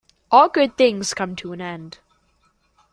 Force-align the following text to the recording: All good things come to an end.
All 0.31 0.49
good 0.49 0.77
things 0.79 1.13
come 1.13 1.35
to 1.35 1.53
an 1.53 1.61
end. 1.61 1.99